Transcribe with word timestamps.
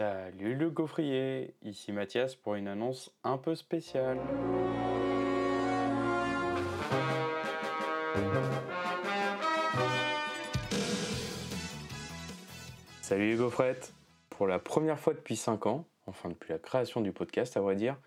Salut 0.00 0.54
le 0.54 0.70
gaufrier, 0.70 1.56
ici 1.62 1.90
Mathias 1.90 2.36
pour 2.36 2.54
une 2.54 2.68
annonce 2.68 3.12
un 3.24 3.36
peu 3.36 3.56
spéciale. 3.56 4.20
Salut 13.00 13.30
les 13.30 13.36
gaufrettes 13.36 13.92
Pour 14.30 14.46
la 14.46 14.60
première 14.60 15.00
fois 15.00 15.14
depuis 15.14 15.34
5 15.34 15.66
ans, 15.66 15.84
enfin 16.06 16.28
depuis 16.28 16.52
la 16.52 16.60
création 16.60 17.00
du 17.00 17.10
podcast 17.10 17.56
à 17.56 17.60
vrai 17.60 17.74
dire, 17.74 17.98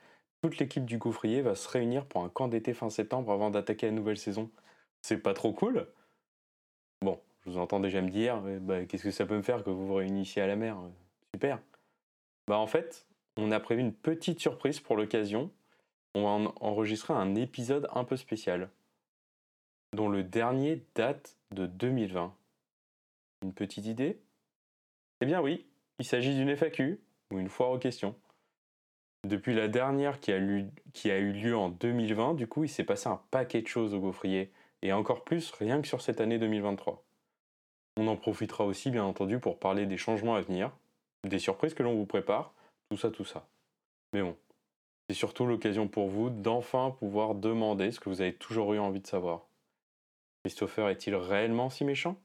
toute 0.42 0.60
l'équipe 0.60 0.86
du 0.86 0.98
gaufrier 0.98 1.42
va 1.42 1.56
se 1.56 1.68
réunir 1.68 2.06
pour 2.06 2.24
un 2.24 2.30
camp 2.30 2.48
d'été 2.48 2.74
fin 2.74 2.90
septembre 2.90 3.34
avant 3.34 3.50
d'attaquer 3.50 3.88
la 3.88 3.92
nouvelle 3.92 4.18
saison. 4.18 4.50
C'est 5.02 5.18
pas 5.18 5.34
trop 5.34 5.52
cool? 5.52 5.86
Bon, 7.02 7.20
je 7.44 7.52
vous 7.52 7.58
entends 7.58 7.82
déjà 7.82 8.02
me 8.02 8.10
dire, 8.10 8.42
bah, 8.62 8.86
qu'est-ce 8.86 9.04
que 9.04 9.12
ça 9.12 9.26
peut 9.26 9.36
me 9.36 9.42
faire 9.42 9.66
que 9.66 9.70
vous 9.70 9.88
vous 9.88 9.96
réunissiez 9.96 10.42
à 10.42 10.48
la 10.48 10.56
mer? 10.56 10.78
Super 11.36 11.60
bah 12.52 12.58
en 12.58 12.68
fait, 12.68 13.08
on 13.38 13.50
a 13.50 13.62
prévu 13.62 13.80
une 13.80 13.94
petite 13.94 14.42
surprise 14.42 14.82
pour 14.82 14.98
l'occasion. 14.98 15.52
On 16.16 16.24
va 16.24 16.52
enregistrer 16.60 17.14
un 17.14 17.34
épisode 17.36 17.88
un 17.94 18.04
peu 18.04 18.18
spécial, 18.18 18.70
dont 19.94 20.10
le 20.10 20.22
dernier 20.22 20.84
date 20.94 21.38
de 21.52 21.66
2020. 21.66 22.36
Une 23.44 23.54
petite 23.54 23.86
idée? 23.86 24.20
Eh 25.22 25.26
bien 25.26 25.42
oui, 25.42 25.66
il 26.00 26.04
s'agit 26.04 26.36
d'une 26.36 26.54
FAQ, 26.54 27.00
ou 27.32 27.40
une 27.40 27.48
foire 27.48 27.72
aux 27.72 27.80
questions. 27.80 28.16
Depuis 29.26 29.56
la 29.56 29.70
dernière 29.70 30.20
qui 30.20 30.34
a, 30.34 30.40
qui 30.92 31.10
a 31.10 31.20
eu 31.20 31.32
lieu 31.32 31.56
en 31.56 31.70
2020, 31.70 32.34
du 32.34 32.48
coup, 32.48 32.66
il 32.66 32.70
s'est 32.70 32.84
passé 32.84 33.08
un 33.08 33.22
paquet 33.32 33.62
de 33.62 33.68
choses 33.68 33.94
au 33.94 34.02
gaufrier, 34.02 34.52
et 34.82 34.92
encore 34.92 35.24
plus 35.24 35.52
rien 35.52 35.82
que 35.82 35.88
sur 35.88 36.02
cette 36.02 36.20
année 36.20 36.38
2023. 36.38 37.02
On 37.96 38.08
en 38.08 38.18
profitera 38.18 38.66
aussi, 38.66 38.92
bien 38.92 39.06
entendu, 39.06 39.40
pour 39.40 39.58
parler 39.58 39.86
des 39.86 39.96
changements 39.96 40.36
à 40.36 40.42
venir, 40.42 40.74
des 41.24 41.40
surprises 41.40 41.74
que 41.74 41.84
l'on 41.84 41.96
vous 41.96 42.06
prépare, 42.06 42.54
tout 42.90 42.98
ça, 42.98 43.12
tout 43.12 43.26
ça. 43.26 43.48
Mais 44.14 44.22
bon, 44.22 44.36
c'est 45.08 45.16
surtout 45.16 45.46
l'occasion 45.46 45.88
pour 45.88 46.08
vous 46.08 46.30
d'enfin 46.30 46.92
pouvoir 46.92 47.36
demander 47.36 47.92
ce 47.92 48.00
que 48.00 48.10
vous 48.10 48.22
avez 48.22 48.34
toujours 48.34 48.74
eu 48.74 48.80
envie 48.80 49.02
de 49.02 49.08
savoir. 49.08 49.46
Christopher 50.44 50.90
est-il 50.90 51.16
réellement 51.16 51.70
si 51.70 51.86
méchant? 51.86 52.20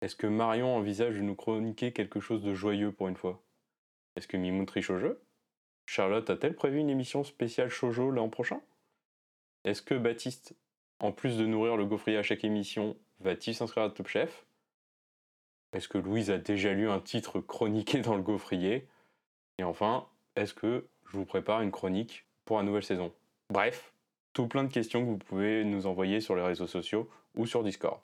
Est-ce 0.00 0.16
que 0.16 0.26
Marion 0.26 0.74
envisage 0.74 1.16
de 1.16 1.20
nous 1.20 1.34
chroniquer 1.34 1.92
quelque 1.92 2.20
chose 2.20 2.42
de 2.42 2.54
joyeux 2.54 2.92
pour 2.92 3.08
une 3.08 3.16
fois? 3.16 3.42
Est-ce 4.16 4.26
que 4.26 4.38
Mimoun 4.38 4.66
triche 4.66 4.90
au 4.90 4.98
jeu? 4.98 5.20
Charlotte 5.84 6.30
a-t-elle 6.30 6.54
prévu 6.54 6.78
une 6.78 6.88
émission 6.88 7.22
spéciale 7.24 7.68
shoujo 7.68 8.10
l'an 8.10 8.28
prochain? 8.28 8.60
Est-ce 9.64 9.82
que 9.82 9.94
Baptiste, 9.94 10.54
en 11.00 11.12
plus 11.12 11.36
de 11.36 11.44
nourrir 11.44 11.76
le 11.76 11.84
gaufrier 11.84 12.16
à 12.16 12.22
chaque 12.22 12.44
émission, 12.44 12.96
va-t-il 13.18 13.54
s'inscrire 13.54 13.84
à 13.84 13.90
Top 13.90 14.08
Chef? 14.08 14.46
Est-ce 15.72 15.88
que 15.88 15.98
Louise 15.98 16.30
a 16.30 16.38
déjà 16.38 16.72
lu 16.72 16.88
un 16.88 17.00
titre 17.00 17.40
chroniqué 17.40 18.00
dans 18.00 18.16
le 18.16 18.22
gaufrier 18.22 18.88
Et 19.58 19.64
enfin, 19.64 20.06
est-ce 20.36 20.54
que 20.54 20.86
je 21.06 21.16
vous 21.16 21.24
prépare 21.24 21.62
une 21.62 21.70
chronique 21.70 22.24
pour 22.44 22.58
la 22.58 22.64
nouvelle 22.64 22.82
saison? 22.82 23.12
Bref, 23.50 23.92
tout 24.32 24.46
plein 24.46 24.64
de 24.64 24.72
questions 24.72 25.00
que 25.00 25.10
vous 25.10 25.18
pouvez 25.18 25.64
nous 25.64 25.86
envoyer 25.86 26.20
sur 26.20 26.34
les 26.34 26.42
réseaux 26.42 26.66
sociaux 26.66 27.08
ou 27.36 27.46
sur 27.46 27.62
Discord. 27.62 28.00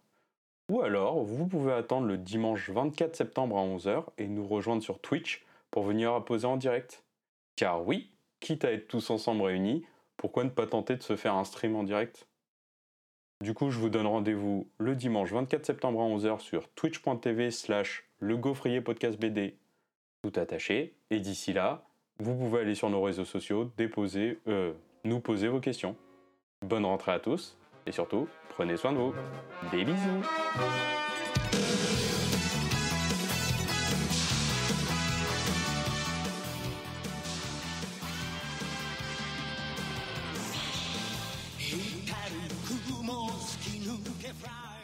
Ou 0.70 0.83
alors, 0.83 1.22
vous 1.22 1.47
pouvez 1.47 1.72
attendre 1.72 2.06
le 2.06 2.19
dimanche 2.19 2.70
24 2.70 3.14
septembre 3.14 3.56
à 3.56 3.62
11h 3.62 4.05
et 4.19 4.27
nous 4.27 4.47
rejoindre 4.47 4.83
sur 4.83 5.00
Twitch 5.00 5.44
pour 5.70 5.84
venir 5.84 6.25
poser 6.25 6.47
en 6.47 6.56
direct. 6.56 7.05
Car 7.56 7.87
oui, 7.87 8.11
quitte 8.41 8.64
à 8.64 8.72
être 8.72 8.89
tous 8.89 9.11
ensemble 9.11 9.42
réunis, 9.42 9.84
pourquoi 10.17 10.44
ne 10.44 10.50
pas 10.50 10.67
tenter 10.67 10.97
de 10.97 11.03
se 11.03 11.17
faire 11.17 11.34
un 11.34 11.44
stream 11.44 11.77
en 11.77 11.84
direct? 11.84 12.27
Du 13.42 13.53
coup, 13.53 13.70
je 13.70 13.79
vous 13.79 13.91
donne 13.91 14.06
rendez-vous 14.06 14.67
le 14.79 14.95
dimanche 14.95 15.31
24 15.31 15.67
septembre 15.67 16.01
à 16.01 16.05
11h 16.05 16.41
sur 16.41 16.69
twitch.tv 16.70 17.51
slash 17.51 18.05
le 18.19 18.37
gaufrier 18.37 18.81
podcast 18.81 19.19
BD, 19.19 19.56
tout 20.23 20.33
attaché. 20.41 20.95
Et 21.11 21.20
d'ici 21.20 21.53
là, 21.53 21.84
vous 22.19 22.34
pouvez 22.34 22.61
aller 22.61 22.75
sur 22.75 22.89
nos 22.89 23.03
réseaux 23.03 23.27
sociaux, 23.27 23.70
déposer, 23.77 24.39
euh, 24.48 24.73
nous 25.05 25.20
poser 25.20 25.48
vos 25.48 25.61
questions. 25.61 25.97
Bonne 26.62 26.87
rentrée 26.87 27.12
à 27.12 27.20
tous, 27.20 27.59
et 27.87 27.93
surtout, 27.93 28.27
prenez 28.49 28.78
soin 28.78 28.93
de 28.93 28.99
vous. 28.99 29.15
Des 29.71 29.84
bisous 29.84 30.22
cry. 44.47 44.75